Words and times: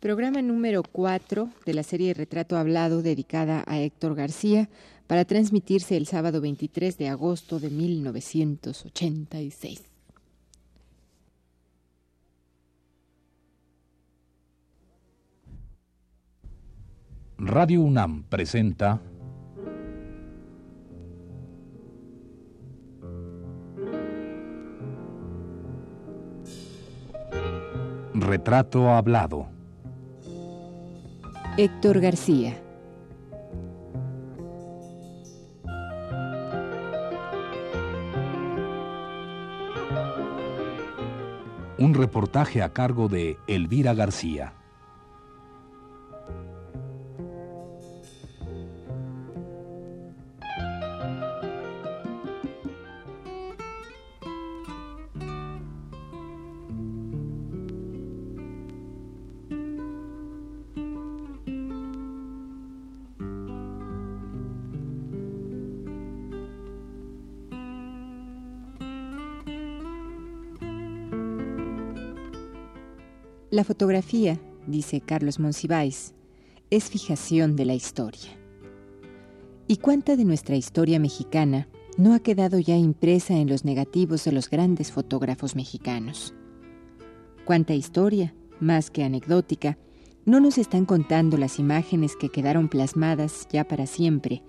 programa 0.00 0.42
número 0.42 0.82
4 0.84 1.50
de 1.66 1.74
la 1.74 1.82
serie 1.82 2.14
Retrato 2.14 2.56
Hablado 2.56 3.02
dedicada 3.02 3.64
a 3.66 3.80
Héctor 3.80 4.14
García 4.14 4.68
para 5.08 5.24
transmitirse 5.24 5.96
el 5.96 6.06
sábado 6.06 6.40
23 6.40 6.96
de 6.98 7.08
agosto 7.08 7.58
de 7.58 7.70
1986. 7.70 9.82
Radio 17.38 17.82
UNAM 17.82 18.22
presenta 18.24 19.00
Retrato 28.14 28.90
Hablado 28.90 29.57
Héctor 31.60 31.98
García. 31.98 32.62
Un 41.78 41.94
reportaje 41.94 42.62
a 42.62 42.72
cargo 42.72 43.08
de 43.08 43.38
Elvira 43.48 43.92
García. 43.94 44.57
La 73.58 73.64
fotografía, 73.64 74.40
dice 74.68 75.00
Carlos 75.00 75.40
Monsiváis, 75.40 76.14
es 76.70 76.84
fijación 76.90 77.56
de 77.56 77.64
la 77.64 77.74
historia. 77.74 78.30
¿Y 79.66 79.78
cuánta 79.78 80.14
de 80.14 80.24
nuestra 80.24 80.54
historia 80.54 81.00
mexicana 81.00 81.66
no 81.96 82.14
ha 82.14 82.20
quedado 82.20 82.60
ya 82.60 82.76
impresa 82.76 83.34
en 83.34 83.48
los 83.48 83.64
negativos 83.64 84.22
de 84.22 84.30
los 84.30 84.48
grandes 84.48 84.92
fotógrafos 84.92 85.56
mexicanos? 85.56 86.34
¿Cuánta 87.44 87.74
historia, 87.74 88.32
más 88.60 88.92
que 88.92 89.02
anecdótica, 89.02 89.76
no 90.24 90.38
nos 90.38 90.56
están 90.56 90.84
contando 90.84 91.36
las 91.36 91.58
imágenes 91.58 92.14
que 92.14 92.28
quedaron 92.28 92.68
plasmadas 92.68 93.48
ya 93.50 93.64
para 93.64 93.88
siempre 93.88 94.44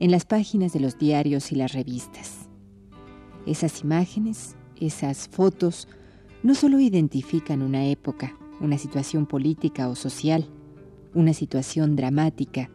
en 0.00 0.10
las 0.10 0.26
páginas 0.26 0.74
de 0.74 0.80
los 0.80 0.98
diarios 0.98 1.50
y 1.50 1.54
las 1.54 1.72
revistas? 1.72 2.50
Esas 3.46 3.80
imágenes, 3.80 4.54
esas 4.78 5.28
fotos, 5.28 5.88
no 6.42 6.54
solo 6.54 6.78
identifican 6.78 7.62
una 7.62 7.86
época, 7.86 8.36
una 8.60 8.78
situación 8.78 9.26
política 9.26 9.88
o 9.88 9.94
social, 9.94 10.48
una 11.14 11.32
situación 11.32 11.96
dramática, 11.96 12.70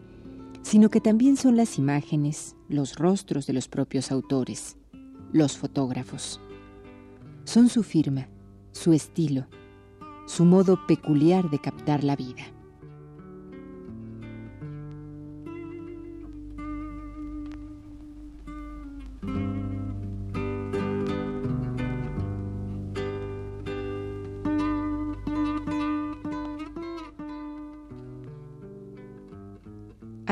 sino 0.62 0.90
que 0.90 1.00
también 1.00 1.38
son 1.38 1.56
las 1.56 1.78
imágenes, 1.78 2.56
los 2.68 2.96
rostros 2.96 3.46
de 3.46 3.54
los 3.54 3.68
propios 3.68 4.12
autores, 4.12 4.78
los 5.32 5.58
fotógrafos. 5.58 6.42
Son 7.44 7.70
su 7.70 7.84
firma, 7.84 8.28
su 8.72 8.94
estilo, 8.94 9.48
su 10.26 10.44
modo 10.44 10.80
peculiar 10.88 11.50
de 11.52 11.60
captar 11.60 12.04
la 12.04 12.16
vida. 12.16 12.55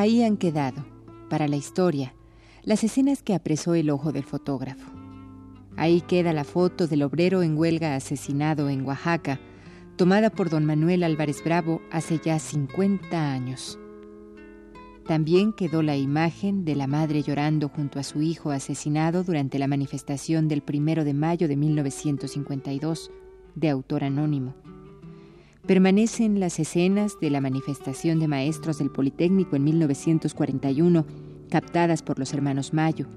Ahí 0.03 0.22
han 0.22 0.36
quedado, 0.36 0.84
para 1.30 1.47
la 1.47 1.56
historia, 1.56 2.14
las 2.62 2.84
escenas 2.84 3.24
que 3.24 3.34
apresó 3.34 3.74
el 3.74 3.90
ojo 3.90 4.12
del 4.12 4.25
fotógrafo. 4.25 4.91
Ahí 5.78 6.02
queda 6.02 6.34
la 6.34 6.44
foto 6.44 6.88
del 6.88 7.03
obrero 7.03 7.41
en 7.41 7.58
huelga 7.58 7.96
asesinado 7.96 8.68
en 8.68 8.86
Oaxaca, 8.86 9.40
tomada 9.96 10.30
por 10.30 10.50
don 10.50 10.66
Manuel 10.66 11.03
Álvarez 11.03 11.42
Bravo 11.42 11.81
hace 11.90 12.19
ya 12.22 12.38
50 12.38 13.31
años. 13.31 13.80
También 15.08 15.53
quedó 15.53 15.81
la 15.81 15.96
imagen 15.96 16.66
de 16.66 16.75
la 16.75 16.88
madre 16.88 17.24
llorando 17.24 17.69
junto 17.69 17.97
a 17.97 18.03
su 18.03 18.22
hijo 18.22 18.52
asesinado 18.52 19.24
durante 19.24 19.58
la 19.58 19.69
manifestación 19.69 20.50
del 20.50 20.63
primero 20.63 21.06
de 21.06 21.13
mayo 21.13 21.47
de 21.47 21.56
1952, 21.56 23.09
de 23.56 23.69
autor 23.69 24.03
anónimo. 24.03 24.53
Permanecen 25.66 26.41
las 26.41 26.59
escenas 26.59 27.18
de 27.22 27.29
la 27.29 27.40
manifestación 27.40 28.19
de 28.19 28.28
maestros 28.28 28.79
del 28.79 28.91
Politécnico 28.91 29.56
en 29.56 29.63
1941, 29.63 31.06
captadas 31.50 32.01
por 32.01 32.19
los 32.19 32.34
hermanos 32.34 32.74
Mayo, 32.74 33.07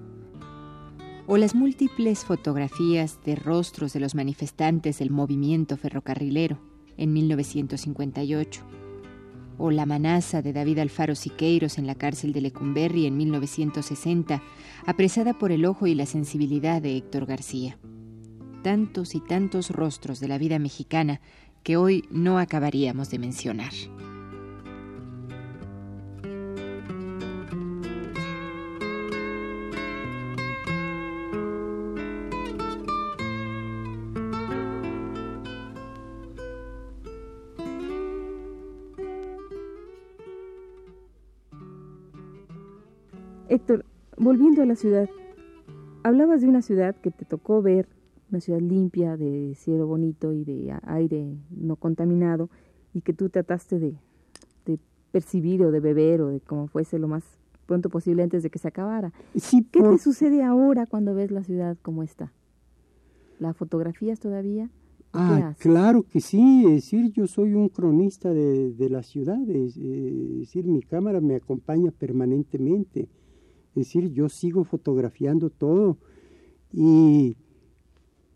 o 1.26 1.38
las 1.38 1.56
múltiples 1.56 2.24
fotografías 2.24 3.18
de 3.24 3.34
rostros 3.34 3.92
de 3.94 3.98
los 3.98 4.14
manifestantes 4.14 5.00
del 5.00 5.10
movimiento 5.10 5.76
ferrocarrilero 5.76 6.60
en 6.96 7.12
1958, 7.14 8.62
o 9.58 9.72
la 9.72 9.84
manaza 9.84 10.40
de 10.40 10.52
David 10.52 10.78
Alfaro 10.78 11.16
Siqueiros 11.16 11.78
en 11.78 11.88
la 11.88 11.96
cárcel 11.96 12.32
de 12.32 12.42
Lecumberri 12.42 13.06
en 13.06 13.16
1960, 13.16 14.40
apresada 14.86 15.36
por 15.36 15.50
el 15.50 15.64
ojo 15.64 15.88
y 15.88 15.96
la 15.96 16.06
sensibilidad 16.06 16.80
de 16.80 16.96
Héctor 16.96 17.26
García. 17.26 17.76
Tantos 18.62 19.16
y 19.16 19.20
tantos 19.20 19.70
rostros 19.70 20.20
de 20.20 20.28
la 20.28 20.38
vida 20.38 20.58
mexicana 20.58 21.20
que 21.66 21.76
hoy 21.76 22.04
no 22.12 22.38
acabaríamos 22.38 23.10
de 23.10 23.18
mencionar. 23.18 23.72
Héctor, 43.48 43.84
volviendo 44.16 44.62
a 44.62 44.66
la 44.66 44.76
ciudad, 44.76 45.10
hablabas 46.04 46.42
de 46.42 46.46
una 46.46 46.62
ciudad 46.62 46.94
que 46.94 47.10
te 47.10 47.24
tocó 47.24 47.60
ver 47.60 47.88
una 48.30 48.40
ciudad 48.40 48.60
limpia, 48.60 49.16
de 49.16 49.54
cielo 49.54 49.86
bonito 49.86 50.32
y 50.32 50.44
de 50.44 50.76
aire 50.82 51.36
no 51.50 51.76
contaminado, 51.76 52.50
y 52.92 53.02
que 53.02 53.12
tú 53.12 53.28
trataste 53.28 53.78
de, 53.78 53.96
percibir 55.12 55.62
o 55.62 55.70
de 55.70 55.80
beber 55.80 56.20
o 56.20 56.28
de 56.28 56.40
como 56.40 56.66
fuese 56.66 56.98
lo 56.98 57.08
más 57.08 57.24
pronto 57.64 57.88
posible 57.88 58.22
antes 58.22 58.42
de 58.42 58.50
que 58.50 58.58
se 58.58 58.68
acabara. 58.68 59.12
¿Qué 59.72 59.80
te 59.80 59.98
sucede 59.98 60.42
ahora 60.42 60.84
cuando 60.84 61.14
ves 61.14 61.30
la 61.30 61.42
ciudad 61.42 61.78
como 61.80 62.02
está? 62.02 62.32
¿La 63.38 63.54
fotografías 63.54 64.20
todavía? 64.20 64.68
Ah, 65.18 65.54
claro 65.58 66.02
que 66.02 66.20
sí, 66.20 66.64
es 66.66 66.72
decir, 66.72 67.10
yo 67.12 67.26
soy 67.26 67.54
un 67.54 67.70
cronista 67.70 68.34
de, 68.34 68.88
la 68.90 69.02
ciudad, 69.02 69.40
es, 69.48 69.76
decir, 69.76 70.66
mi 70.66 70.82
cámara 70.82 71.20
me 71.22 71.36
acompaña 71.36 71.90
permanentemente, 71.90 73.08
es 73.70 73.74
decir, 73.74 74.12
yo 74.12 74.28
sigo 74.28 74.64
fotografiando 74.64 75.48
todo 75.48 75.96
y 76.72 77.36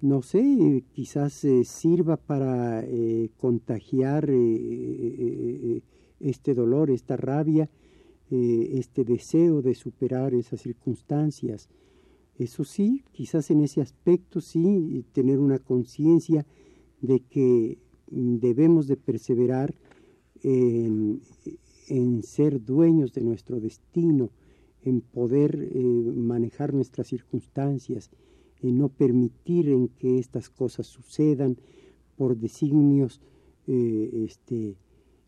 no 0.03 0.23
sé, 0.23 0.85
quizás 0.93 1.45
eh, 1.45 1.65
sirva 1.65 2.17
para 2.17 2.83
eh, 2.85 3.31
contagiar 3.37 4.29
eh, 4.31 5.83
este 6.21 6.55
dolor, 6.55 6.91
esta 6.91 7.17
rabia, 7.17 7.69
este 8.31 9.05
deseo 9.05 9.61
de 9.61 9.75
superar 9.75 10.35
esas 10.35 10.61
circunstancias. 10.61 11.69
Eso 12.39 12.63
sí, 12.63 13.03
quizás 13.11 13.51
en 13.51 13.61
ese 13.63 13.81
aspecto 13.81 14.41
sí, 14.41 15.05
tener 15.13 15.41
una 15.41 15.59
conciencia 15.59 16.47
de 17.01 17.21
que 17.21 17.79
debemos 18.09 18.87
de 18.87 18.97
perseverar 18.97 19.75
en, 20.45 21.23
ser 22.23 22.65
dueños 22.65 23.13
de 23.13 23.23
nuestro 23.23 23.59
destino, 23.59 24.31
en 24.85 25.01
poder 25.01 25.75
manejar 25.75 26.73
nuestras 26.73 27.09
circunstancias 27.09 28.11
en 28.63 28.79
no 28.79 28.89
permitir 28.89 29.69
en 29.69 29.89
que 29.89 30.19
estas 30.19 30.51
cosas 30.51 30.87
sucedan 30.87 31.57
por 32.17 32.37
designios 32.37 33.21
eh, 33.67 34.27
este, 34.27 34.77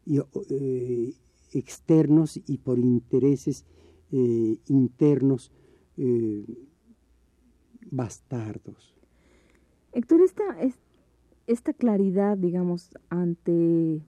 eh, 0.07 1.15
externos 1.53 2.41
y 2.47 2.59
por 2.59 2.79
intereses 2.79 3.65
eh, 4.11 4.59
internos 4.69 5.51
bastardos. 7.91 8.95
Héctor, 9.93 10.23
esta, 10.23 10.43
esta 11.47 11.73
claridad, 11.75 12.37
digamos, 12.39 12.91
ante 13.11 14.03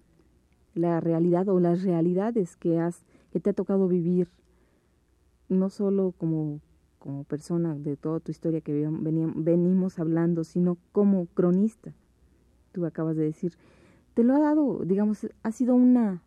la 0.75 1.01
realidad 1.01 1.49
o 1.49 1.61
las 1.61 1.83
realidades 1.83 2.57
que 2.57 2.79
has 2.79 3.05
que 3.33 3.41
te 3.41 3.51
ha 3.51 3.53
tocado 3.53 3.89
vivir 3.89 4.29
no 5.49 5.71
solo 5.71 6.15
como 6.17 6.61
como 7.05 7.25
persona 7.25 7.75
de 7.75 7.99
toda 7.99 8.19
tu 8.19 8.31
historia 8.31 8.63
que 8.63 8.73
venimos 8.73 9.99
hablando, 9.99 10.43
sino 10.43 10.79
como 10.91 11.27
cronista. 11.27 11.93
Tú 12.73 12.87
acabas 12.87 13.15
de 13.15 13.25
decir, 13.25 13.53
te 14.15 14.25
lo 14.25 14.35
ha 14.35 14.39
dado, 14.39 14.83
digamos, 14.87 15.29
ha 15.43 15.53
sido 15.53 15.75
una 15.75 16.23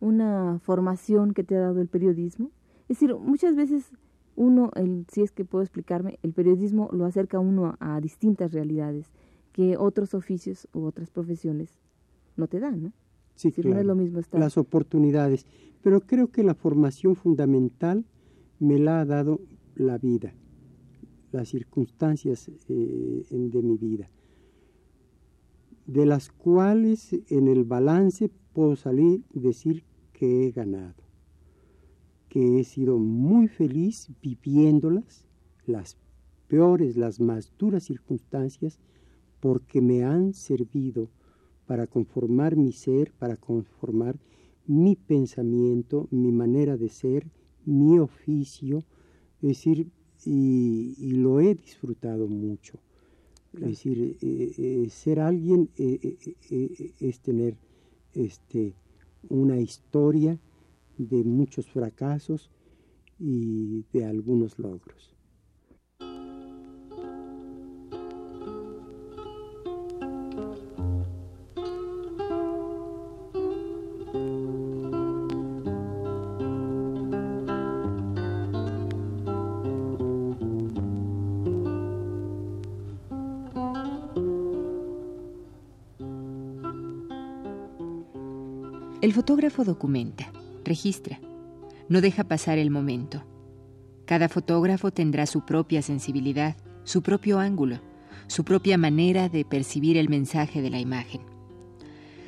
una 0.00 0.58
formación 0.64 1.32
que 1.32 1.44
te 1.44 1.54
ha 1.54 1.60
dado 1.60 1.80
el 1.80 1.86
periodismo. 1.86 2.50
Es 2.88 2.98
decir, 2.98 3.14
muchas 3.14 3.54
veces 3.54 3.92
uno, 4.34 4.72
el, 4.74 5.06
si 5.12 5.22
es 5.22 5.30
que 5.30 5.44
puedo 5.44 5.62
explicarme, 5.62 6.18
el 6.24 6.32
periodismo 6.32 6.88
lo 6.92 7.04
acerca 7.04 7.36
a 7.36 7.40
uno 7.40 7.76
a, 7.78 8.00
distintas 8.00 8.52
realidades 8.52 9.12
que 9.52 9.76
otros 9.76 10.12
oficios 10.12 10.66
u 10.72 10.84
otras 10.84 11.08
profesiones 11.10 11.78
no 12.36 12.48
te 12.48 12.58
dan, 12.58 12.82
¿no? 12.82 12.92
Sí, 13.36 13.52
claro. 13.52 13.78
es 13.78 13.86
lo 13.86 13.94
mismo 13.94 14.18
estar. 14.18 14.40
Las 14.40 14.58
oportunidades. 14.58 15.46
Pero 15.82 16.00
creo 16.00 16.32
que 16.32 16.42
la 16.42 16.56
formación 16.56 17.14
fundamental 17.14 18.04
me 18.60 18.78
la 18.78 19.00
ha 19.00 19.04
dado 19.04 19.40
la 19.74 19.98
vida, 19.98 20.34
las 21.32 21.48
circunstancias 21.48 22.50
eh, 22.68 23.26
de 23.30 23.62
mi 23.62 23.76
vida, 23.76 24.10
de 25.86 26.06
las 26.06 26.30
cuales 26.30 27.14
en 27.28 27.48
el 27.48 27.64
balance 27.64 28.30
puedo 28.52 28.76
salir 28.76 29.22
decir 29.32 29.84
que 30.12 30.46
he 30.46 30.50
ganado, 30.50 31.02
que 32.28 32.58
he 32.58 32.64
sido 32.64 32.98
muy 32.98 33.48
feliz 33.48 34.10
viviéndolas, 34.20 35.24
las 35.64 35.96
peores, 36.48 36.96
las 36.96 37.20
más 37.20 37.52
duras 37.58 37.84
circunstancias, 37.84 38.78
porque 39.40 39.80
me 39.80 40.02
han 40.02 40.34
servido 40.34 41.08
para 41.66 41.86
conformar 41.86 42.56
mi 42.56 42.72
ser, 42.72 43.12
para 43.12 43.36
conformar 43.36 44.18
mi 44.66 44.96
pensamiento, 44.96 46.08
mi 46.10 46.32
manera 46.32 46.76
de 46.76 46.88
ser 46.88 47.30
mi 47.64 47.98
oficio, 47.98 48.84
es 49.42 49.48
decir, 49.48 49.90
y, 50.24 50.94
lo 51.12 51.40
he 51.40 51.54
disfrutado 51.54 52.28
mucho. 52.28 52.78
Es 53.54 53.60
decir, 53.60 54.16
eh, 54.20 54.52
eh, 54.58 54.88
ser 54.90 55.20
alguien 55.20 55.70
eh, 55.78 56.16
es 57.00 57.20
tener 57.20 57.56
este, 58.14 58.74
una 59.28 59.58
historia 59.58 60.38
de 60.98 61.24
muchos 61.24 61.66
fracasos 61.66 62.50
y 63.18 63.84
de 63.92 64.04
algunos 64.04 64.58
logros. 64.58 65.17
El 89.00 89.12
fotógrafo 89.12 89.62
documenta, 89.62 90.32
registra, 90.64 91.20
no 91.88 92.00
deja 92.00 92.24
pasar 92.24 92.58
el 92.58 92.68
momento. 92.68 93.22
Cada 94.06 94.28
fotógrafo 94.28 94.90
tendrá 94.90 95.26
su 95.26 95.44
propia 95.44 95.82
sensibilidad, 95.82 96.56
su 96.82 97.00
propio 97.00 97.38
ángulo, 97.38 97.80
su 98.26 98.42
propia 98.42 98.76
manera 98.76 99.28
de 99.28 99.44
percibir 99.44 99.96
el 99.98 100.08
mensaje 100.08 100.62
de 100.62 100.70
la 100.70 100.80
imagen. 100.80 101.20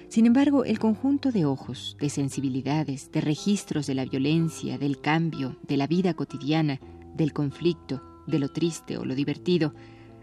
Sin 0.06 0.26
embargo, 0.26 0.64
el 0.64 0.78
conjunto 0.78 1.32
de 1.32 1.44
ojos, 1.44 1.96
de 1.98 2.08
sensibilidades, 2.08 3.10
de 3.10 3.20
registros 3.20 3.88
de 3.88 3.94
la 3.94 4.04
violencia, 4.04 4.78
del 4.78 5.00
cambio, 5.00 5.56
de 5.66 5.76
la 5.76 5.88
vida 5.88 6.14
cotidiana, 6.14 6.78
del 7.16 7.32
conflicto, 7.32 8.00
de 8.28 8.38
lo 8.38 8.48
triste 8.48 8.96
o 8.96 9.04
lo 9.04 9.16
divertido, 9.16 9.74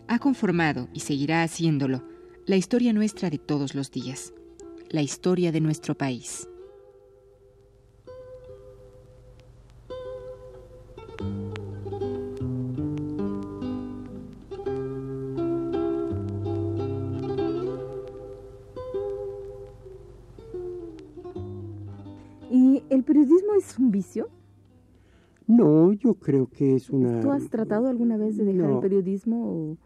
ha 0.07 0.17
conformado 0.17 0.87
y 0.93 1.01
seguirá 1.01 1.43
haciéndolo 1.43 2.03
la 2.45 2.55
historia 2.55 2.93
nuestra 2.93 3.29
de 3.29 3.37
todos 3.37 3.75
los 3.75 3.91
días 3.91 4.33
la 4.89 5.01
historia 5.01 5.51
de 5.51 5.61
nuestro 5.61 5.95
país. 5.95 6.47
¿Y 22.49 22.83
el 22.89 23.03
periodismo 23.03 23.53
es 23.57 23.77
un 23.77 23.91
vicio? 23.91 24.29
No, 25.47 25.93
yo 25.93 26.15
creo 26.15 26.47
que 26.47 26.75
es 26.75 26.89
una... 26.89 27.21
¿Tú 27.21 27.31
has 27.31 27.49
tratado 27.49 27.87
alguna 27.87 28.17
vez 28.17 28.37
de 28.37 28.45
dejar 28.45 28.69
el 28.69 28.79
periodismo 28.79 29.49
o 29.49 29.77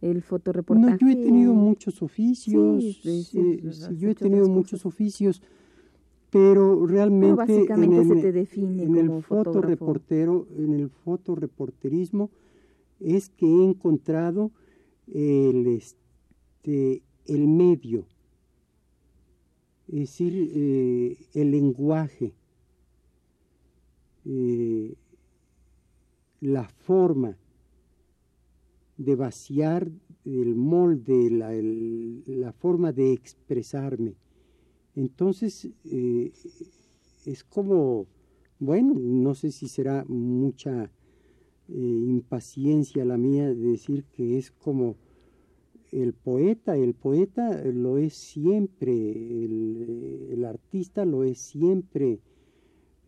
el 0.00 0.22
fotoreportaje. 0.22 0.92
No, 0.92 0.98
yo 0.98 1.08
he 1.08 1.16
tenido 1.16 1.54
muchos 1.54 2.02
oficios, 2.02 2.84
sí, 3.02 3.62
yo 3.96 4.10
he 4.10 4.14
tenido 4.14 4.48
muchos 4.48 4.86
oficios, 4.86 5.42
pero 6.30 6.86
realmente 6.86 7.66
en 7.72 7.92
el, 7.92 8.06
se 8.06 8.22
te 8.22 8.32
define 8.32 8.82
en 8.82 8.96
el 8.96 9.22
fotoreportero, 9.22 10.46
en 10.56 10.74
el 10.74 10.90
fotoreporterismo 10.90 12.30
es 13.00 13.28
que 13.28 13.46
he 13.46 13.64
encontrado 13.64 14.50
el 15.12 15.66
este 15.66 17.02
el 17.26 17.48
medio, 17.48 18.06
es 19.88 19.94
decir, 19.94 20.50
eh, 20.54 21.16
el 21.34 21.50
lenguaje, 21.50 22.34
eh, 24.24 24.94
la 26.40 26.68
forma 26.68 27.36
de 28.96 29.14
vaciar 29.16 29.90
el 30.24 30.54
molde, 30.54 31.30
la, 31.30 32.52
forma 32.52 32.92
de 32.92 33.12
expresarme. 33.12 34.14
Entonces, 34.94 35.68
eh, 35.84 36.32
es 37.24 37.44
como, 37.44 38.06
bueno, 38.58 38.94
no 38.98 39.34
sé 39.34 39.52
si 39.52 39.68
será 39.68 40.04
mucha 40.08 40.90
eh, 41.68 41.72
impaciencia 42.08 43.04
la 43.04 43.18
mía 43.18 43.48
de 43.48 43.54
decir 43.54 44.04
que 44.04 44.38
es 44.38 44.50
como 44.50 44.96
el 45.92 46.12
poeta, 46.14 46.76
el 46.76 46.94
poeta 46.94 47.62
lo 47.64 47.98
es 47.98 48.14
siempre, 48.14 48.92
el 48.92 50.44
artista 50.44 51.04
lo 51.04 51.22
es 51.22 51.38
siempre, 51.38 52.20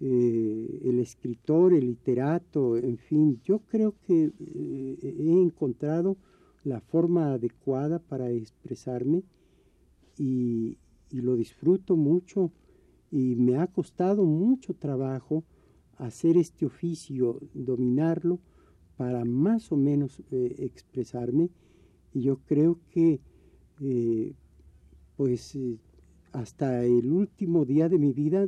eh, 0.00 0.80
el 0.84 1.00
escritor, 1.00 1.74
el 1.74 1.86
literato, 1.86 2.76
en 2.76 2.98
fin, 2.98 3.40
yo 3.42 3.58
creo 3.58 3.96
que 4.06 4.30
eh, 4.38 4.98
he 5.02 5.42
encontrado 5.42 6.16
la 6.62 6.80
forma 6.80 7.32
adecuada 7.32 7.98
para 7.98 8.30
expresarme 8.30 9.24
y, 10.16 10.78
lo 11.10 11.36
disfruto 11.36 11.96
mucho 11.96 12.52
y 13.10 13.34
me 13.34 13.56
ha 13.56 13.66
costado 13.66 14.24
mucho 14.24 14.74
trabajo 14.74 15.42
hacer 15.96 16.36
este 16.36 16.66
oficio, 16.66 17.40
dominarlo 17.54 18.38
para 18.98 19.24
más 19.24 19.72
o 19.72 19.76
menos 19.78 20.22
eh, 20.30 20.54
expresarme 20.58 21.48
y 22.12 22.20
yo 22.20 22.40
creo 22.46 22.78
que 22.90 23.20
pues 25.16 25.56
hasta 26.32 26.84
el 26.84 27.10
último 27.10 27.64
día 27.64 27.88
de 27.88 27.98
mi 27.98 28.12
vida 28.12 28.46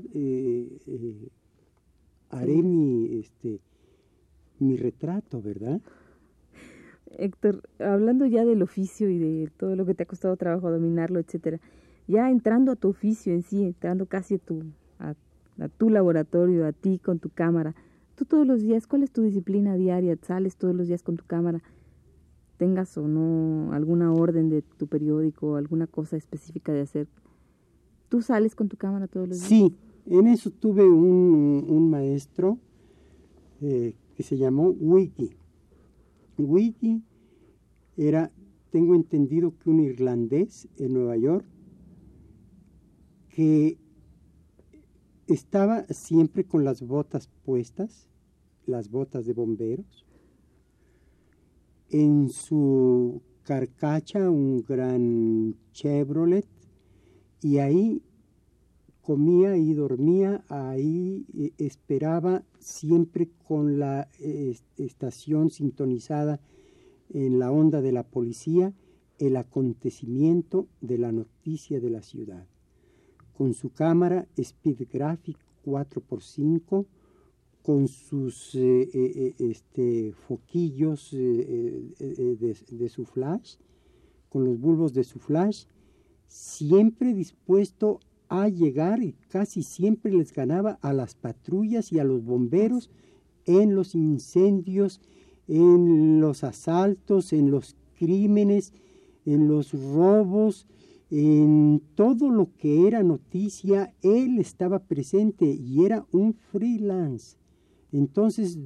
haré 2.30 2.62
mi, 2.62 3.20
este, 3.20 3.60
mi 4.58 4.76
retrato, 4.76 5.42
¿verdad? 5.42 5.80
Héctor, 7.18 7.62
hablando 7.78 8.24
ya 8.26 8.44
del 8.44 8.62
oficio 8.62 9.10
y 9.10 9.18
de 9.18 9.50
todo 9.56 9.76
lo 9.76 9.84
que 9.84 9.94
te 9.94 10.04
ha 10.04 10.06
costado 10.06 10.36
trabajo 10.36 10.70
dominarlo, 10.70 11.18
etcétera, 11.18 11.60
ya 12.06 12.30
entrando 12.30 12.72
a 12.72 12.76
tu 12.76 12.88
oficio 12.88 13.34
en 13.34 13.42
sí, 13.42 13.64
entrando 13.64 14.06
casi 14.06 14.36
a 14.36 14.38
tu, 14.38 14.62
a, 14.98 15.14
tu 15.76 15.90
laboratorio, 15.90 16.66
a 16.66 16.72
ti 16.72 16.98
con 16.98 17.18
tu 17.18 17.30
cámara, 17.30 17.74
tú 18.14 18.24
todos 18.24 18.46
los 18.46 18.62
días, 18.62 18.86
¿cuál 18.86 19.02
es 19.02 19.10
tu 19.10 19.22
disciplina 19.22 19.74
diaria? 19.74 20.16
¿Sales 20.22 20.56
todos 20.56 20.74
los 20.74 20.88
días 20.88 21.02
con 21.02 21.16
tu 21.16 21.24
cámara? 21.24 21.62
tengas 22.60 22.98
o 22.98 23.08
no 23.08 23.72
alguna 23.72 24.12
orden 24.12 24.50
de 24.50 24.60
tu 24.60 24.86
periódico, 24.86 25.56
alguna 25.56 25.86
cosa 25.86 26.18
específica 26.18 26.74
de 26.74 26.82
hacer. 26.82 27.08
¿Tú 28.10 28.20
sales 28.20 28.54
con 28.54 28.68
tu 28.68 28.76
cámara 28.76 29.06
todos 29.06 29.26
los 29.26 29.38
días? 29.38 29.48
Sí, 29.48 29.74
en 30.18 30.26
eso 30.26 30.50
tuve 30.50 30.84
un, 30.84 31.88
maestro 31.88 32.58
eh, 33.60 33.94
que 34.16 34.22
se 34.22 34.36
llamó 34.36 34.68
Wiki. 34.70 35.30
Wiki 36.36 37.02
era, 37.96 38.32
tengo 38.70 38.94
entendido 38.94 39.56
que 39.56 39.70
un 39.70 39.80
irlandés 39.80 40.68
en 40.78 40.94
Nueva 40.94 41.16
York 41.16 41.46
que 43.28 43.78
estaba 45.28 45.84
siempre 45.84 46.44
con 46.44 46.64
las 46.64 46.82
botas 46.82 47.28
puestas, 47.44 48.08
las 48.66 48.90
botas 48.90 49.26
de 49.26 49.32
bomberos, 49.32 50.06
en 51.88 52.30
su 52.30 53.22
carcacha 53.44 54.28
un 54.28 54.62
gran 54.62 55.54
Chevrolet 55.72 56.46
y 57.42 57.58
ahí 57.58 58.02
comía 59.10 59.56
y 59.56 59.74
dormía, 59.74 60.44
ahí 60.48 61.26
eh, 61.36 61.50
esperaba 61.58 62.44
siempre 62.60 63.28
con 63.48 63.80
la 63.80 64.08
estación 64.76 65.50
sintonizada 65.50 66.38
en 67.12 67.40
la 67.40 67.50
onda 67.50 67.82
de 67.82 67.90
la 67.90 68.04
policía 68.04 68.72
el 69.18 69.36
acontecimiento 69.36 70.68
de 70.80 70.98
la 70.98 71.10
noticia 71.10 71.80
de 71.80 71.90
la 71.90 72.02
ciudad. 72.02 72.46
Con 73.36 73.52
su 73.52 73.70
cámara 73.70 74.28
Speed 74.36 74.86
Graphic 74.92 75.38
4x5, 75.66 76.86
con 77.64 77.88
sus 77.88 78.54
eh, 78.54 78.90
eh, 78.94 79.34
este, 79.40 80.12
foquillos 80.12 81.10
de, 81.10 82.56
de 82.70 82.88
su 82.88 83.04
flash, 83.06 83.56
con 84.28 84.44
los 84.44 84.60
bulbos 84.60 84.94
de 84.94 85.02
su 85.02 85.18
flash, 85.18 85.64
siempre 86.28 87.12
dispuesto 87.12 87.98
a 88.30 88.48
llegar 88.48 89.02
y 89.02 89.14
casi 89.28 89.62
siempre 89.62 90.12
les 90.12 90.32
ganaba 90.32 90.78
a 90.80 90.92
las 90.92 91.14
patrullas 91.14 91.92
y 91.92 91.98
a 91.98 92.04
los 92.04 92.24
bomberos 92.24 92.90
en 93.44 93.74
los 93.74 93.94
incendios, 93.94 95.00
en 95.48 96.20
los 96.20 96.44
asaltos, 96.44 97.32
en 97.32 97.50
los 97.50 97.76
crímenes, 97.98 98.72
en 99.26 99.48
los 99.48 99.72
robos, 99.72 100.66
en 101.10 101.82
todo 101.96 102.30
lo 102.30 102.54
que 102.56 102.86
era 102.86 103.02
noticia, 103.02 103.92
él 104.00 104.38
estaba 104.38 104.78
presente 104.78 105.46
y 105.46 105.84
era 105.84 106.06
un 106.12 106.34
freelance. 106.34 107.36
Entonces 107.90 108.56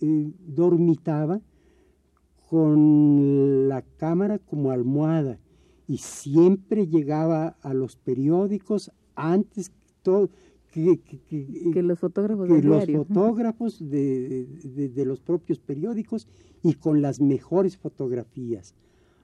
eh, 0.00 0.32
dormitaba 0.46 1.40
con 2.48 3.68
la 3.68 3.82
cámara 3.82 4.38
como 4.38 4.70
almohada 4.70 5.40
y 5.88 5.98
siempre 5.98 6.86
llegaba 6.86 7.56
a 7.62 7.74
los 7.74 7.96
periódicos 7.96 8.92
antes 9.14 9.72
todo, 10.02 10.30
que, 10.72 11.00
que, 11.00 11.82
los 11.82 11.98
fotógrafos, 11.98 12.48
que 12.48 12.62
los 12.62 12.86
fotógrafos 12.86 13.90
de, 13.90 14.46
de, 14.94 15.04
los 15.04 15.20
propios 15.20 15.58
periódicos 15.58 16.28
y 16.62 16.74
con 16.74 17.02
las 17.02 17.20
mejores 17.20 17.76
fotografías. 17.76 18.74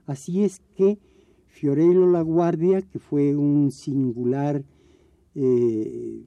Así 0.05 0.43
es 0.43 0.61
que 0.75 0.99
Fiorello 1.45 2.05
La 2.05 2.21
Guardia, 2.21 2.81
que 2.81 2.99
fue 2.99 3.35
un 3.35 3.71
singular 3.71 4.63
eh, 5.35 6.23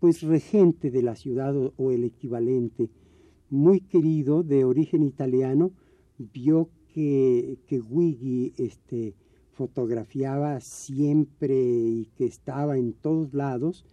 pues 0.00 0.22
regente 0.22 0.90
de 0.90 1.02
la 1.02 1.16
ciudad 1.16 1.54
o, 1.76 1.90
el 1.90 2.04
equivalente, 2.04 2.90
muy 3.50 3.80
querido, 3.80 4.42
de 4.42 4.64
origen 4.64 5.02
italiano, 5.02 5.72
vio 6.18 6.68
que, 6.92 7.58
que 7.66 7.80
Wiggy 7.80 8.52
este, 8.58 9.14
fotografiaba 9.58 10.60
siempre 10.60 11.60
y 11.60 12.08
que 12.14 12.26
estaba 12.26 12.78
en 12.78 12.92
todos 12.92 13.34
lados, 13.34 13.84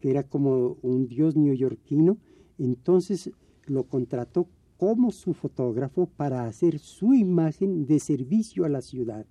que 0.00 0.10
era 0.10 0.24
como 0.24 0.78
un 0.82 1.06
dios 1.06 1.36
neoyorquino, 1.36 2.18
entonces 2.58 3.30
lo 3.66 3.84
contrató 3.84 4.48
como 4.76 5.12
su 5.12 5.32
fotógrafo 5.32 6.06
para 6.06 6.46
hacer 6.46 6.80
su 6.80 7.14
imagen 7.14 7.86
de 7.86 8.00
servicio 8.00 8.64
a 8.64 8.68
la 8.68 8.82
ciudad. 8.82 9.26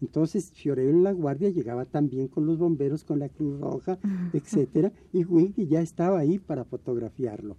Entonces 0.00 0.50
Fiorello 0.50 0.90
en 0.90 1.04
la 1.04 1.12
Guardia 1.12 1.50
llegaba 1.50 1.84
también 1.84 2.26
con 2.26 2.44
los 2.44 2.58
bomberos, 2.58 3.04
con 3.04 3.20
la 3.20 3.28
Cruz 3.28 3.60
Roja, 3.60 4.00
etcétera, 4.32 4.92
y 5.12 5.24
Wiggy 5.24 5.68
ya 5.68 5.82
estaba 5.82 6.18
ahí 6.18 6.40
para 6.40 6.64
fotografiarlo. 6.64 7.56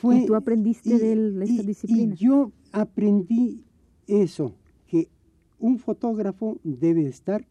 Fue, 0.00 0.20
¿Y 0.20 0.26
tú 0.26 0.34
aprendiste 0.34 0.98
de 0.98 1.44
esta 1.44 1.62
disciplina? 1.64 2.14
Y 2.14 2.16
yo 2.16 2.50
aprendí 2.72 3.62
eso, 4.06 4.54
un 5.58 5.78
fotógrafo 5.78 6.58
debe 6.62 7.06
estar 7.06 7.46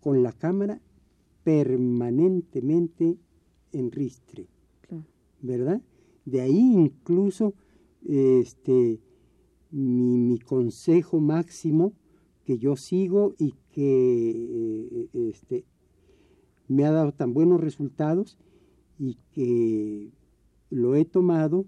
con 0.00 0.22
la 0.22 0.32
cámara 0.32 0.80
permanentemente 1.44 3.18
en 3.72 3.90
ristre, 3.90 4.46
¿verdad? 5.40 5.82
De 6.24 6.40
ahí 6.40 6.74
incluso 6.74 7.54
este, 8.06 9.00
mi, 9.70 10.38
consejo 10.38 11.20
máximo 11.20 11.92
que 12.44 12.58
yo 12.58 12.76
sigo 12.76 13.34
y 13.38 13.54
que 13.72 14.30
eh, 14.30 15.08
este, 15.12 15.64
me 16.68 16.84
ha 16.84 16.92
dado 16.92 17.12
tan 17.12 17.34
buenos 17.34 17.60
resultados 17.60 18.38
y 18.98 19.18
que 19.32 20.10
lo 20.70 20.94
he 20.94 21.04
tomado 21.04 21.66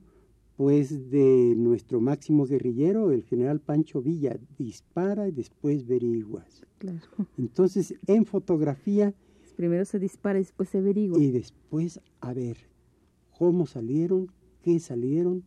pues 0.57 1.11
de 1.11 1.55
nuestro 1.57 2.01
máximo 2.01 2.47
guerrillero, 2.47 3.13
el 3.13 3.23
general 3.25 3.61
Pancho 3.61 4.01
Villa, 4.01 4.39
dispara 4.59 5.29
y 5.29 5.33
después 5.33 5.87
veriguas. 5.87 6.63
Claro. 6.79 7.07
Entonces, 7.37 7.95
en 8.07 8.25
fotografía... 8.25 9.15
Primero 9.57 9.85
se 9.85 9.99
dispara 9.99 10.39
y 10.39 10.43
después 10.43 10.69
se 10.71 10.79
averigua. 10.79 11.19
Y 11.19 11.31
después, 11.31 12.01
a 12.21 12.33
ver, 12.33 12.57
cómo 13.39 13.67
salieron, 13.67 14.31
qué 14.63 14.81
salieron, 14.81 15.45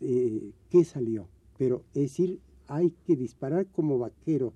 eh, 0.00 0.52
qué 0.70 0.84
salió. 0.84 1.28
Pero 1.58 1.84
es 1.94 2.02
decir, 2.02 2.40
hay 2.68 2.92
que 3.04 3.16
disparar 3.16 3.66
como 3.66 3.98
vaquero 3.98 4.52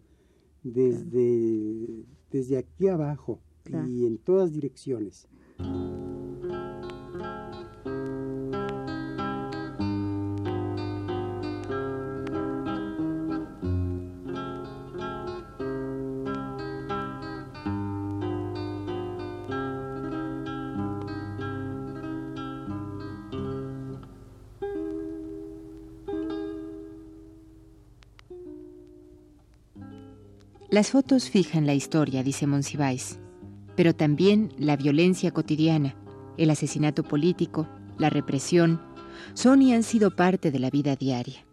desde, 0.63 2.05
desde 2.31 2.59
aquí 2.59 2.89
abajo 2.89 3.41
y 3.89 4.07
en 4.07 4.19
todas 4.19 4.53
direcciones. 4.53 5.29
Las 30.81 30.93
fotos 30.93 31.29
fijan 31.29 31.67
la 31.67 31.75
historia, 31.75 32.23
dice 32.23 32.47
Monsiváis, 32.47 33.19
pero 33.77 33.95
también 33.95 34.51
la 34.57 34.79
violencia 34.79 35.31
cotidiana, 35.31 35.95
el 36.39 36.49
asesinato 36.49 37.03
político, 37.03 37.69
la 37.99 38.09
represión, 38.09 38.81
son 39.35 39.61
y 39.61 39.75
han 39.75 39.83
sido 39.83 40.17
parte 40.17 40.51
de 40.51 40.59
la 40.59 40.71
vida 40.71 40.97
diaria. 40.97 41.45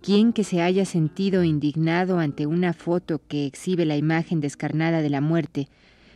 ¿Quién 0.00 0.32
que 0.32 0.42
se 0.42 0.62
haya 0.62 0.86
sentido 0.86 1.44
indignado 1.44 2.18
ante 2.18 2.46
una 2.46 2.72
foto 2.72 3.20
que 3.28 3.44
exhibe 3.44 3.84
la 3.84 3.98
imagen 3.98 4.40
descarnada 4.40 5.02
de 5.02 5.10
la 5.10 5.20
muerte 5.20 5.68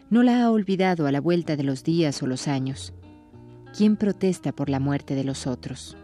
no 0.09 0.23
la 0.23 0.43
ha 0.43 0.51
olvidado 0.51 1.07
a 1.07 1.13
la 1.13 1.21
vuelta 1.21 1.57
de 1.57 1.65
los 1.65 1.85
días 1.85 2.23
o 2.23 2.27
los 2.27 2.49
años? 2.49 2.95
¿Quién 3.77 3.97
protesta 3.97 4.53
por 4.53 4.71
la 4.71 4.81
muerte 4.81 5.15
de 5.15 5.25
los 5.25 5.47
otros? 5.47 5.95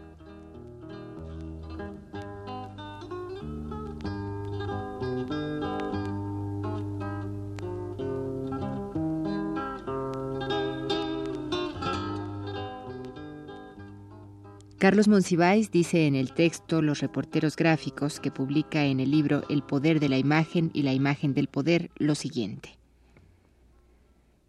Carlos 14.85 15.07
Monsiváis 15.07 15.71
dice 15.71 16.05
en 16.05 16.13
el 16.13 16.31
texto 16.31 16.79
Los 16.83 16.99
reporteros 16.99 17.55
gráficos 17.55 18.19
que 18.19 18.29
publica 18.29 18.85
en 18.85 18.99
el 18.99 19.09
libro 19.09 19.41
El 19.49 19.63
poder 19.63 19.99
de 19.99 20.09
la 20.09 20.19
imagen 20.19 20.69
y 20.75 20.83
la 20.83 20.93
imagen 20.93 21.33
del 21.33 21.47
poder 21.47 21.89
lo 21.95 22.13
siguiente. 22.13 22.77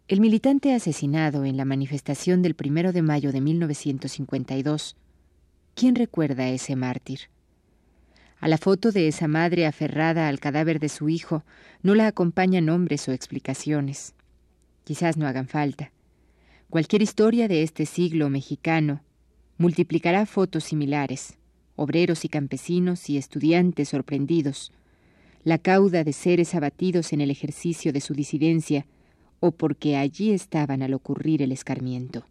El 0.07 0.21
militante 0.21 0.75
asesinado 0.75 1.43
en 1.43 1.57
la 1.57 1.65
manifestación 1.65 2.43
del 2.43 2.53
primero 2.53 2.91
de 2.91 3.01
mayo 3.01 3.31
de 3.31 3.41
1952, 3.41 4.95
¿quién 5.73 5.95
recuerda 5.95 6.43
a 6.43 6.49
ese 6.49 6.75
mártir? 6.75 7.21
A 8.39 8.47
la 8.47 8.59
foto 8.59 8.91
de 8.91 9.07
esa 9.07 9.27
madre 9.27 9.65
aferrada 9.65 10.27
al 10.27 10.39
cadáver 10.39 10.79
de 10.79 10.89
su 10.89 11.09
hijo 11.09 11.43
no 11.81 11.95
la 11.95 12.05
acompañan 12.05 12.67
nombres 12.67 13.09
o 13.09 13.11
explicaciones. 13.11 14.13
Quizás 14.83 15.17
no 15.17 15.25
hagan 15.25 15.47
falta. 15.47 15.91
Cualquier 16.69 17.01
historia 17.01 17.47
de 17.47 17.63
este 17.63 17.87
siglo 17.87 18.29
mexicano 18.29 19.01
multiplicará 19.57 20.25
fotos 20.25 20.65
similares, 20.65 21.37
obreros 21.75 22.25
y 22.25 22.29
campesinos 22.29 23.09
y 23.09 23.17
estudiantes 23.17 23.89
sorprendidos, 23.89 24.71
la 25.43 25.57
cauda 25.57 26.03
de 26.03 26.13
seres 26.13 26.55
abatidos 26.55 27.13
en 27.13 27.21
el 27.21 27.31
ejercicio 27.31 27.93
de 27.93 28.01
su 28.01 28.13
disidencia 28.13 28.85
o 29.39 29.51
porque 29.51 29.95
allí 29.95 30.31
estaban 30.31 30.81
al 30.81 30.93
ocurrir 30.93 31.41
el 31.41 31.51
escarmiento. 31.51 32.25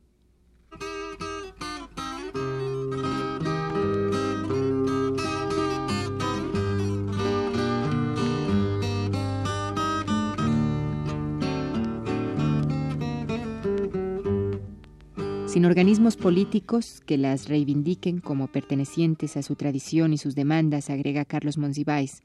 Sin 15.56 15.64
organismos 15.64 16.18
políticos 16.18 17.00
que 17.06 17.16
las 17.16 17.48
reivindiquen 17.48 18.20
como 18.20 18.48
pertenecientes 18.48 19.38
a 19.38 19.42
su 19.42 19.54
tradición 19.54 20.12
y 20.12 20.18
sus 20.18 20.34
demandas, 20.34 20.90
agrega 20.90 21.24
Carlos 21.24 21.56
Monsiváis, 21.56 22.22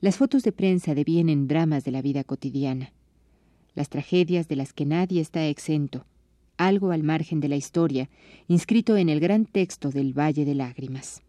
las 0.00 0.16
fotos 0.16 0.42
de 0.42 0.50
prensa 0.50 0.92
devienen 0.92 1.46
dramas 1.46 1.84
de 1.84 1.92
la 1.92 2.02
vida 2.02 2.24
cotidiana. 2.24 2.92
las 3.76 3.88
tragedias 3.88 4.48
de 4.48 4.56
las 4.56 4.72
que 4.72 4.84
nadie 4.84 5.20
está 5.20 5.46
exento, 5.46 6.06
algo 6.56 6.90
al 6.90 7.04
margen 7.04 7.38
de 7.38 7.46
la 7.46 7.54
historia, 7.54 8.10
inscrito 8.48 8.96
en 8.96 9.10
el 9.10 9.20
gran 9.20 9.44
texto 9.44 9.92
del 9.92 10.12
Valle 10.12 10.44
de 10.44 10.56
Lágrimas. 10.56 11.22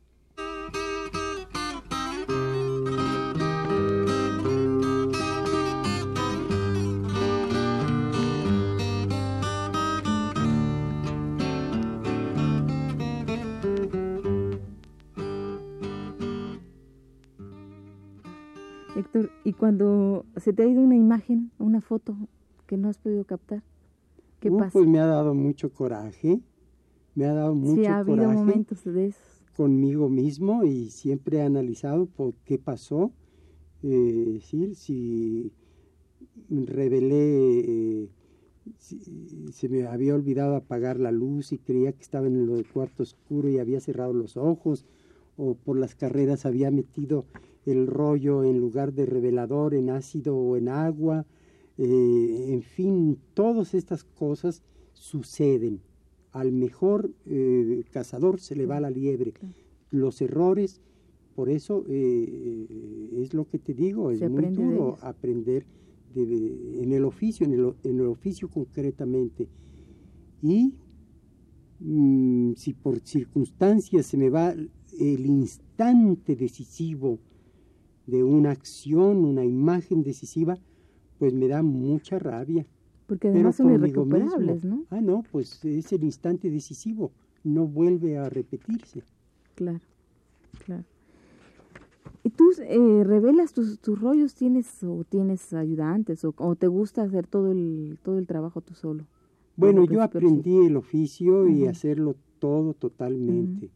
Héctor, 19.08 19.32
¿y 19.46 19.54
cuando 19.54 20.26
se 20.36 20.52
te 20.52 20.64
ha 20.64 20.68
ido 20.68 20.82
una 20.82 20.98
imagen, 20.98 21.50
una 21.60 21.80
foto 21.80 22.18
que 22.68 22.76
no 22.76 22.90
has 22.90 22.98
podido 22.98 23.24
captar? 23.24 23.64
¿Qué 24.42 24.52
Uh, 24.52 24.58
pasa? 24.58 24.72
Pues 24.74 24.86
me 24.88 25.00
ha 25.00 25.06
dado 25.06 25.34
mucho 25.34 25.72
coraje, 25.72 26.42
me 27.16 27.26
ha 27.26 27.34
dado 27.34 27.56
mucho 27.56 27.76
sí, 27.76 27.86
ha 27.86 28.00
habido 28.00 28.18
coraje 28.18 28.44
momentos 28.44 28.84
de 28.84 29.08
esos. 29.08 29.24
conmigo 29.56 30.10
mismo 30.10 30.66
y 30.66 30.90
siempre 30.90 31.38
he 31.38 31.42
analizado 31.42 32.06
por 32.06 32.34
qué 32.44 32.58
pasó, 32.60 33.12
eh, 33.82 34.26
es 34.28 34.34
decir, 34.34 34.76
si 34.76 35.54
revelé, 36.50 37.60
eh, 37.60 38.10
si- 38.78 39.00
se 39.54 39.70
me 39.70 39.86
había 39.88 40.16
olvidado 40.16 40.56
apagar 40.58 41.00
la 41.00 41.12
luz 41.12 41.54
y 41.54 41.60
creía 41.60 41.94
que 41.94 42.02
estaba 42.02 42.28
en 42.28 42.50
el 42.50 42.66
cuarto 42.68 43.04
oscuro 43.04 43.48
y 43.48 43.58
había 43.60 43.80
cerrado 43.80 44.12
los 44.14 44.36
ojos, 44.36 44.86
o 45.38 45.56
por 45.56 45.78
las 45.80 45.96
carreras 45.96 46.46
había 46.46 46.72
metido 46.72 47.26
el 47.68 47.88
rollo 47.88 48.44
en 48.44 48.60
lugar 48.60 48.94
de 48.94 49.06
revelador 49.06 49.74
en 49.74 49.90
ácido 49.90 50.36
o 50.36 50.56
en 50.58 50.70
agua, 50.70 51.26
eh, 51.78 52.48
en 52.50 52.62
fin, 52.62 53.18
todas 53.34 53.74
estas 53.74 54.04
cosas 54.04 54.64
suceden. 54.94 55.82
Al 56.32 56.52
mejor 56.52 57.12
eh, 57.26 57.84
cazador 57.92 58.40
se 58.40 58.56
le 58.56 58.66
va 58.66 58.80
la 58.80 58.90
liebre. 58.90 59.34
Los 59.92 60.22
errores, 60.22 60.82
por 61.36 61.50
eso 61.50 61.84
eh, 61.88 63.12
es 63.22 63.34
lo 63.34 63.46
que 63.48 63.60
te 63.60 63.74
digo, 63.74 64.12
es 64.12 64.20
muy 64.30 64.44
de 64.44 64.52
duro 64.64 64.98
aprender 65.02 65.66
de- 66.16 66.26
de- 66.26 66.84
en 66.84 66.94
el 66.94 67.04
oficio, 67.06 67.46
en 67.46 67.54
el, 67.54 67.66
o- 67.66 67.76
en 67.84 68.00
el 68.00 68.06
oficio 68.08 68.50
concretamente. 68.50 69.48
Y 70.42 70.74
mm, 71.80 72.54
si 72.56 72.74
por 72.74 73.00
circunstancias 73.00 74.06
se 74.08 74.18
me 74.18 74.30
va 74.30 74.52
el 74.52 75.26
instante 75.26 76.36
decisivo 76.36 77.20
de 78.08 78.24
una 78.24 78.52
acción, 78.52 79.24
una 79.24 79.46
imagen 79.46 80.02
decisiva, 80.02 80.58
pues 81.20 81.34
me 81.34 81.48
da 81.48 81.62
mucha 81.62 82.18
rabia. 82.18 82.66
Porque 83.06 83.28
Pero 83.28 83.36
además 83.36 83.56
son 83.56 83.68
mismo. 83.68 83.86
irrecuperables, 83.86 84.64
¿no? 84.66 84.86
Ah, 84.90 85.02
no, 85.02 85.24
pues 85.32 85.64
es 85.64 85.92
el 85.94 86.04
instante 86.04 86.50
decisivo, 86.50 87.12
no 87.44 87.68
vuelve 87.68 88.18
a 88.18 88.30
repetirse. 88.30 89.04
Claro, 89.56 89.82
claro. 90.66 90.84
¿Y 92.24 92.30
tú 92.30 92.52
eh, 92.62 93.04
revelas 93.06 93.54
tus, 93.54 93.80
tus 93.80 94.00
rollos? 94.00 94.36
¿Tienes 94.36 94.84
o 94.84 95.06
tienes 95.08 95.54
ayudantes 95.54 96.26
o, 96.26 96.34
o 96.38 96.56
te 96.56 96.68
gusta 96.68 97.04
hacer 97.04 97.28
todo 97.28 97.52
el, 97.52 98.00
todo 98.04 98.18
el 98.18 98.28
trabajo 98.28 98.62
tú 98.62 98.74
solo? 98.74 99.06
Bueno, 99.56 99.86
yo 99.86 100.02
aprendí 100.04 100.66
el 100.66 100.76
oficio 100.76 101.48
y 101.48 101.66
hacerlo 101.66 102.16
todo 102.40 102.74
totalmente. 102.74 103.72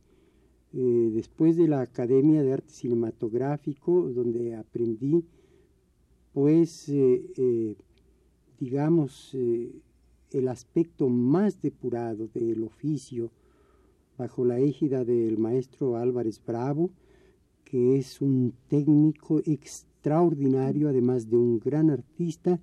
Eh, 0.73 1.11
después 1.13 1.57
de 1.57 1.67
la 1.67 1.81
Academia 1.81 2.43
de 2.43 2.53
Arte 2.53 2.73
Cinematográfico, 2.73 4.09
donde 4.09 4.55
aprendí, 4.55 5.25
pues, 6.31 6.87
eh, 6.87 7.25
eh, 7.35 7.75
digamos, 8.57 9.35
el 9.35 10.48
aspecto 10.48 11.09
más 11.09 11.61
depurado 11.61 12.27
del 12.33 12.63
oficio, 12.63 13.31
bajo 14.17 14.46
la 14.46 14.59
égida 14.59 15.03
del 15.03 15.37
maestro 15.37 15.98
Álvarez 15.98 16.41
Bravo, 16.46 16.91
que 17.65 17.98
es 17.98 18.22
un 18.22 18.53
técnico 18.69 19.41
extraordinario, 19.46 20.87
además 20.87 21.29
de 21.29 21.35
un 21.35 21.59
gran 21.59 21.89
artista 21.89 22.61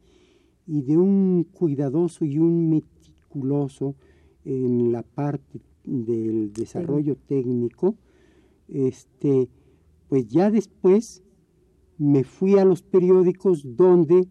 y 0.67 0.83
de 0.83 0.97
un 0.97 1.45
cuidadoso 1.45 2.25
y 2.25 2.39
un 2.39 2.71
meticuloso 2.71 3.97
en 4.45 4.93
la 4.93 5.03
parte 5.03 5.61
del 5.89 6.53
desarrollo 6.53 7.17
técnico, 7.17 7.97
este, 8.69 9.49
pues 10.09 10.29
ya 10.29 10.51
después 10.51 11.23
me 11.97 12.25
fui 12.25 12.59
a 12.59 12.65
los 12.65 12.83
periódicos 12.83 13.77
donde 13.77 14.29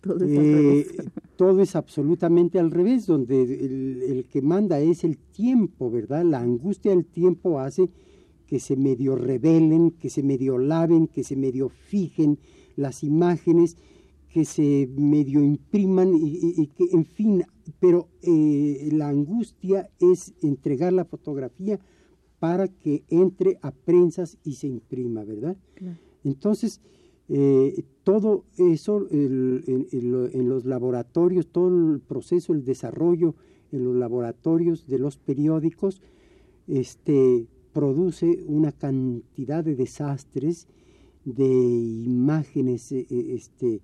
Todo 0.00 0.24
es 0.24 0.38
al 0.38 0.44
eh, 0.44 0.86
todo 1.36 1.60
es 1.60 1.74
absolutamente 1.74 2.58
al 2.58 2.70
revés, 2.70 3.06
donde 3.06 3.42
el, 3.42 4.02
el 4.02 4.24
que 4.26 4.42
manda 4.42 4.78
es 4.80 5.02
el 5.02 5.18
tiempo, 5.18 5.90
¿verdad? 5.90 6.24
La 6.24 6.40
angustia 6.40 6.92
del 6.92 7.06
tiempo 7.06 7.58
hace 7.58 7.90
que 8.46 8.60
se 8.60 8.76
medio 8.76 9.16
revelen, 9.16 9.90
que 9.90 10.10
se 10.10 10.22
medio 10.22 10.58
laven, 10.58 11.08
que 11.08 11.24
se 11.24 11.36
medio 11.36 11.70
fijen 11.70 12.38
las 12.76 13.02
imágenes, 13.02 13.76
que 14.34 14.44
se 14.44 14.88
medio 14.96 15.40
impriman 15.44 16.10
y, 16.12 16.66
que, 16.76 16.86
en 16.90 17.04
fin, 17.04 17.44
pero 17.78 18.08
eh, 18.22 18.88
la 18.90 19.08
angustia 19.08 19.88
es 20.00 20.34
entregar 20.42 20.92
la 20.92 21.04
fotografía 21.04 21.78
para 22.40 22.66
que 22.66 23.04
entre 23.10 23.58
a 23.62 23.70
prensas 23.70 24.36
y 24.42 24.54
se 24.54 24.66
imprima, 24.66 25.22
¿verdad? 25.22 25.56
Claro. 25.76 25.98
Entonces, 26.24 26.80
eh, 27.28 27.84
todo 28.02 28.44
eso 28.58 29.06
el- 29.08 29.62
en, 29.68 29.86
en 29.92 30.10
lo- 30.10 30.26
en 30.28 30.48
los 30.48 30.64
laboratorios, 30.64 31.46
todo 31.46 31.68
el 31.92 32.00
proceso, 32.00 32.52
el 32.54 32.64
desarrollo 32.64 33.36
en 33.70 33.84
los 33.84 33.94
laboratorios 33.94 34.88
de 34.88 34.98
los 34.98 35.16
periódicos, 35.16 36.02
este, 36.66 37.46
produce 37.72 38.44
una 38.48 38.72
cantidad 38.72 39.62
de 39.62 39.76
desastres, 39.76 40.66
de 41.24 41.46
imágenes, 41.46 42.90
eh, 42.90 43.06
eh, 43.08 43.26
este, 43.34 43.80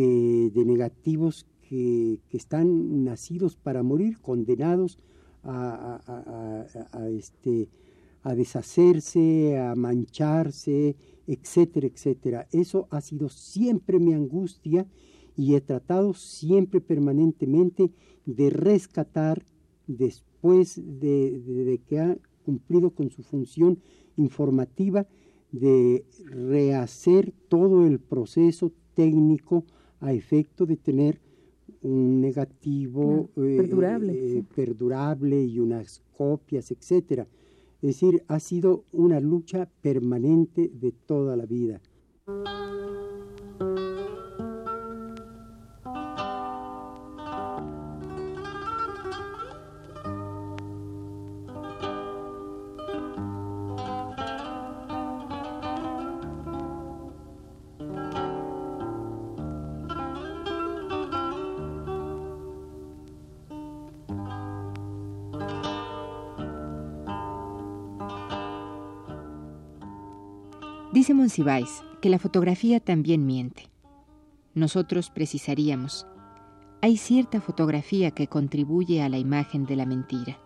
de 0.00 0.64
negativos 0.64 1.46
que, 1.68 2.20
que 2.28 2.36
están 2.36 3.04
nacidos 3.04 3.56
para 3.56 3.82
morir, 3.82 4.18
condenados 4.20 4.98
a, 5.44 7.06
este, 7.10 7.68
a 8.22 8.34
deshacerse, 8.34 9.58
a 9.58 9.74
mancharse, 9.74 10.96
etcétera, 11.26 11.86
etcétera. 11.86 12.48
Eso 12.52 12.86
ha 12.90 13.00
sido 13.00 13.28
siempre 13.28 13.98
mi 13.98 14.12
angustia 14.12 14.86
y 15.36 15.54
he 15.54 15.60
tratado 15.60 16.14
siempre 16.14 16.80
permanentemente 16.80 17.90
de 18.26 18.50
rescatar 18.50 19.44
después 19.86 20.76
de, 20.76 21.40
de- 21.40 21.64
de 21.64 21.78
que 21.78 21.98
ha 22.00 22.16
cumplido 22.44 22.90
con 22.90 23.10
su 23.10 23.22
función 23.22 23.78
informativa, 24.16 25.06
de 25.52 26.04
rehacer 26.24 27.32
todo 27.48 27.86
el 27.86 27.98
proceso 28.00 28.72
técnico 28.94 29.64
a 30.02 30.12
efecto 30.12 30.66
de 30.66 30.76
tener 30.76 31.18
un 31.80 32.20
negativo 32.20 33.30
Claro, 33.34 33.56
perdurable, 33.56 34.12
eh, 34.12 34.32
sí. 34.34 34.42
perdurable 34.54 35.42
y 35.44 35.58
unas 35.58 36.02
copias, 36.16 36.70
etcétera. 36.70 37.26
Es 37.80 37.88
decir, 38.00 38.22
ha 38.28 38.38
sido 38.38 38.84
una 38.92 39.18
lucha 39.20 39.68
permanente 39.80 40.70
de 40.72 40.92
toda 40.92 41.36
la 41.36 41.46
vida. 41.46 41.80
Dice 70.92 71.14
Monsiváis 71.14 71.82
que 72.02 72.10
la 72.10 72.18
fotografía 72.18 72.78
también 72.78 73.24
miente. 73.24 73.70
Nosotros 74.54 75.08
precisaríamos, 75.08 76.06
hay 76.82 76.98
cierta 76.98 77.40
fotografía 77.40 78.10
que 78.10 78.26
contribuye 78.26 79.00
a 79.00 79.08
la 79.08 79.16
imagen 79.16 79.64
de 79.64 79.76
la 79.76 79.86
mentira. 79.86 80.38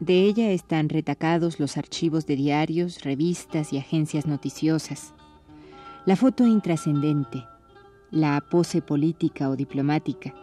De 0.00 0.22
ella 0.22 0.50
están 0.52 0.88
retacados 0.88 1.60
los 1.60 1.76
archivos 1.76 2.24
de 2.24 2.36
diarios, 2.36 3.02
revistas 3.02 3.74
y 3.74 3.78
agencias 3.78 4.24
noticiosas. 4.26 5.12
La 6.06 6.16
foto 6.16 6.46
intrascendente, 6.46 7.44
la 8.10 8.40
pose 8.40 8.80
política 8.80 9.50
o 9.50 9.56
diplomática, 9.56 10.34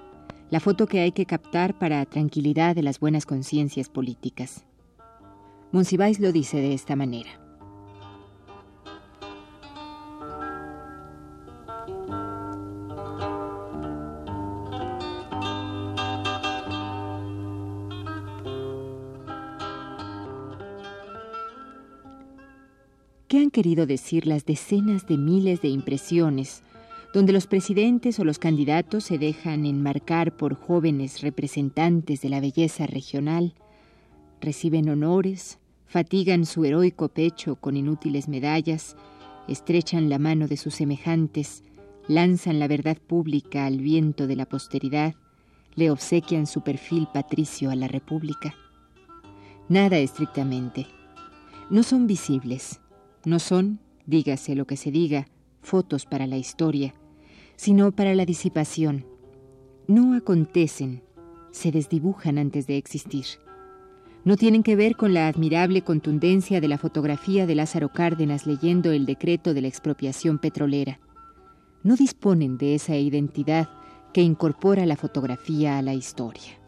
la 0.51 0.59
foto 0.59 0.85
que 0.85 0.99
hay 0.99 1.13
que 1.13 1.25
captar 1.25 1.79
para 1.79 2.05
tranquilidad 2.05 2.75
de 2.75 2.83
las 2.83 2.99
buenas 2.99 3.25
conciencias 3.25 3.89
políticas. 3.89 4.65
Monsiváis 5.71 6.19
lo 6.19 6.31
dice 6.31 6.57
de 6.57 6.73
esta 6.73 6.95
manera. 6.95 7.38
Han 23.37 23.51
querido 23.51 23.85
decir 23.85 24.25
las 24.25 24.45
decenas 24.45 25.05
de 25.05 25.17
miles 25.17 25.61
de 25.61 25.67
impresiones 25.67 26.63
donde 27.13 27.33
los 27.33 27.47
presidentes 27.47 28.19
o 28.19 28.23
los 28.23 28.37
candidatos 28.37 29.03
se 29.03 29.17
dejan 29.17 29.65
enmarcar 29.65 30.35
por 30.35 30.53
jóvenes 30.53 31.21
representantes 31.21 32.21
de 32.21 32.29
la 32.29 32.39
belleza 32.39 32.85
regional, 32.85 33.55
reciben 34.41 34.89
honores, 34.89 35.59
fatigan 35.87 36.45
su 36.45 36.65
heroico 36.65 37.09
pecho 37.09 37.55
con 37.55 37.77
inútiles 37.77 38.27
medallas, 38.27 38.95
estrechan 39.47 40.09
la 40.09 40.19
mano 40.19 40.47
de 40.47 40.57
sus 40.57 40.75
semejantes, 40.75 41.63
lanzan 42.07 42.59
la 42.59 42.67
verdad 42.67 42.97
pública 42.97 43.65
al 43.65 43.79
viento 43.79 44.27
de 44.27 44.35
la 44.35 44.45
posteridad, 44.45 45.15
le 45.75 45.89
obsequian 45.89 46.45
su 46.45 46.61
perfil 46.61 47.07
patricio 47.11 47.71
a 47.71 47.75
la 47.75 47.87
República. 47.87 48.53
Nada 49.67 49.97
estrictamente. 49.97 50.85
No 51.71 51.83
son 51.83 52.07
visibles, 52.07 52.81
no 53.25 53.39
son, 53.39 53.79
dígase 54.05 54.55
lo 54.55 54.65
que 54.65 54.77
se 54.77 54.91
diga, 54.91 55.27
fotos 55.61 56.05
para 56.05 56.27
la 56.27 56.37
historia, 56.37 56.93
sino 57.55 57.91
para 57.91 58.15
la 58.15 58.25
disipación. 58.25 59.05
No 59.87 60.15
acontecen, 60.15 61.03
se 61.51 61.71
desdibujan 61.71 62.37
antes 62.37 62.67
de 62.67 62.77
existir. 62.77 63.25
No 64.23 64.37
tienen 64.37 64.63
que 64.63 64.75
ver 64.75 64.95
con 64.95 65.13
la 65.13 65.27
admirable 65.27 65.81
contundencia 65.81 66.61
de 66.61 66.67
la 66.67 66.77
fotografía 66.77 67.45
de 67.45 67.55
Lázaro 67.55 67.89
Cárdenas 67.89 68.45
leyendo 68.45 68.91
el 68.91 69.05
decreto 69.05 69.53
de 69.53 69.61
la 69.61 69.67
expropiación 69.67 70.39
petrolera. 70.39 70.99
No 71.83 71.95
disponen 71.95 72.57
de 72.57 72.75
esa 72.75 72.97
identidad 72.97 73.69
que 74.13 74.21
incorpora 74.21 74.85
la 74.85 74.97
fotografía 74.97 75.77
a 75.77 75.81
la 75.81 75.93
historia. 75.93 76.58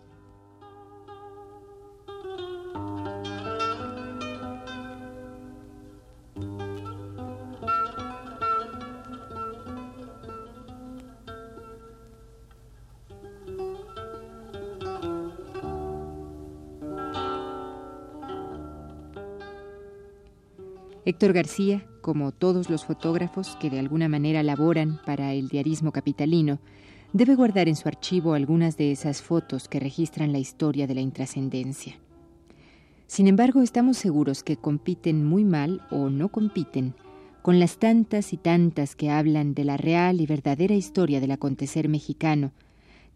Héctor 21.11 21.33
García, 21.33 21.85
como 21.99 22.31
todos 22.31 22.69
los 22.69 22.85
fotógrafos 22.85 23.57
que 23.57 23.69
de 23.69 23.79
alguna 23.79 24.07
manera 24.07 24.43
laboran 24.43 25.01
para 25.05 25.33
el 25.33 25.49
diarismo 25.49 25.91
capitalino, 25.91 26.59
debe 27.11 27.35
guardar 27.35 27.67
en 27.67 27.75
su 27.75 27.89
archivo 27.89 28.33
algunas 28.33 28.77
de 28.77 28.93
esas 28.93 29.21
fotos 29.21 29.67
que 29.67 29.81
registran 29.81 30.31
la 30.31 30.39
historia 30.39 30.87
de 30.87 30.95
la 30.95 31.01
intrascendencia. 31.01 31.99
Sin 33.07 33.27
embargo, 33.27 33.61
estamos 33.61 33.97
seguros 33.97 34.41
que 34.41 34.55
compiten 34.55 35.25
muy 35.25 35.43
mal 35.43 35.81
o 35.91 36.09
no 36.09 36.29
compiten 36.29 36.95
con 37.41 37.59
las 37.59 37.77
tantas 37.77 38.31
y 38.31 38.37
tantas 38.37 38.95
que 38.95 39.09
hablan 39.09 39.53
de 39.53 39.65
la 39.65 39.75
real 39.75 40.21
y 40.21 40.25
verdadera 40.25 40.75
historia 40.75 41.19
del 41.19 41.31
acontecer 41.31 41.89
mexicano, 41.89 42.53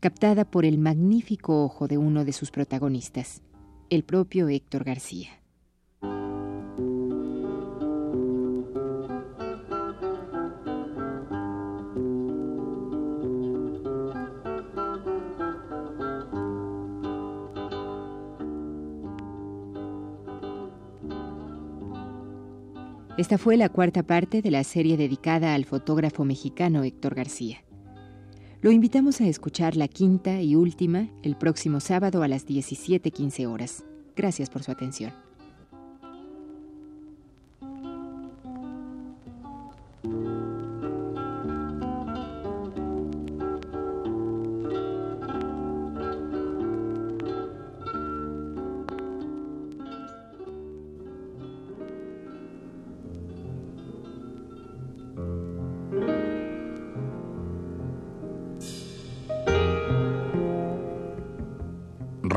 captada 0.02 0.44
por 0.44 0.66
el 0.66 0.78
magnífico 0.78 1.64
ojo 1.64 1.88
de 1.88 1.98
uno 1.98 2.26
de 2.26 2.34
sus 2.34 2.52
protagonistas, 2.52 3.42
el 3.90 4.04
propio 4.04 4.50
Héctor 4.50 4.84
García. 4.84 5.45
Esta 23.18 23.38
fue 23.38 23.56
la 23.56 23.70
cuarta 23.70 24.04
parte 24.04 24.42
de 24.42 24.52
la 24.52 24.66
serie 24.66 24.98
dedicada 24.98 25.54
al 25.54 25.64
fotógrafo 25.64 26.26
mexicano 26.26 26.84
Héctor 26.84 27.16
García. 27.16 27.64
Lo 28.62 28.72
invitamos 28.72 29.22
a 29.22 29.28
escuchar 29.28 29.78
la 29.78 29.88
quinta 29.88 30.42
y 30.42 30.56
última 30.56 31.08
el 31.24 31.38
próximo 31.38 31.80
sábado 31.80 32.24
a 32.24 32.28
las 32.28 32.46
17.15 32.46 33.48
horas. 33.48 33.86
Gracias 34.18 34.50
por 34.50 34.64
su 34.64 34.72
atención. 34.72 35.25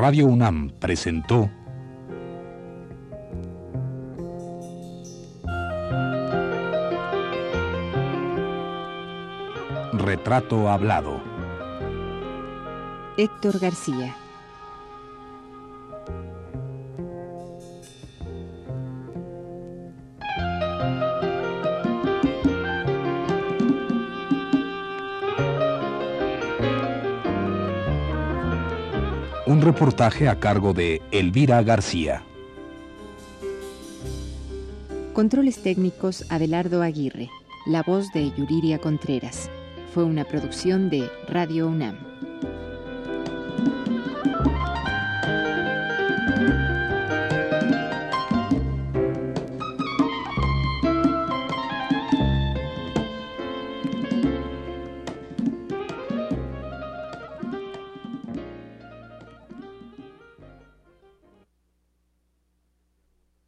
Radio 0.09 0.25
UNAM 0.25 0.71
presentó 0.79 1.51
Retrato 9.93 10.67
Hablado. 10.67 11.21
Héctor 13.17 13.59
García. 13.59 14.15
Un 29.49 29.61
reportaje 29.61 30.27
a 30.27 30.39
cargo 30.39 30.73
de 30.73 31.01
Elvira 31.09 31.63
García. 31.63 32.21
Controles 35.13 35.63
técnicos 35.63 36.23
Abelardo 36.29 36.83
Aguirre. 36.83 37.31
La 37.65 37.81
voz 37.81 38.11
de 38.13 38.29
Yuriria 38.37 38.77
Contreras. 38.77 39.49
Fue 39.91 40.03
una 40.03 40.23
producción 40.23 40.91
de 40.91 41.09
Radio 41.27 41.67
UNAM. 41.67 42.08